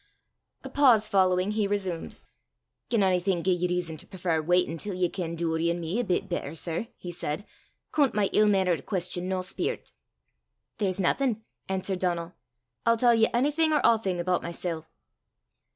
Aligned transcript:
A 0.63 0.69
pause 0.71 1.07
following, 1.07 1.51
he 1.51 1.67
resumed: 1.67 2.15
"Gien 2.89 3.03
onything 3.03 3.43
gie 3.43 3.51
ye 3.53 3.67
reason 3.67 3.97
to 3.97 4.07
prefar 4.07 4.41
waitin' 4.43 4.79
till 4.79 4.95
ye 4.95 5.07
ken 5.09 5.37
Doory 5.37 5.69
an' 5.69 5.79
me 5.79 5.99
a 5.99 6.03
bit 6.03 6.27
better, 6.27 6.55
sir," 6.55 6.87
he 6.97 7.11
said, 7.11 7.45
"coont 7.91 8.15
my 8.15 8.31
ill 8.33 8.47
mainnert 8.47 8.87
queston 8.87 9.29
no 9.29 9.41
speirt." 9.41 9.91
"There's 10.79 10.99
naething," 10.99 11.43
answered 11.69 11.99
Donal. 11.99 12.33
"I'll 12.83 12.97
tell 12.97 13.13
ye 13.13 13.27
onything 13.31 13.71
or 13.73 13.81
a'thing 13.83 14.19
aboot 14.19 14.41
mysel'." 14.41 14.87